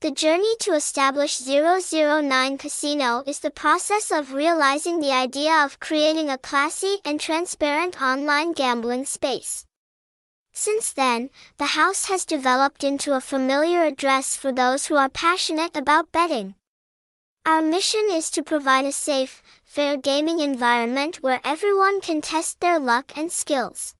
[0.00, 6.30] The journey to establish 009 Casino is the process of realizing the idea of creating
[6.30, 9.66] a classy and transparent online gambling space.
[10.54, 11.28] Since then,
[11.58, 16.54] the house has developed into a familiar address for those who are passionate about betting.
[17.44, 22.78] Our mission is to provide a safe, fair gaming environment where everyone can test their
[22.78, 23.94] luck and skills.